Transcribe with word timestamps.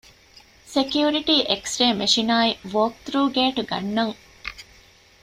ސެކިޔުރިޓީ 0.73 1.35
އެކްސްރޭ 1.49 1.87
މެޝިނާއި 1.99 2.51
ވޯކްތުރޫ 2.73 3.21
ގޭޓް 3.35 3.61
ގަންނަން 3.69 4.15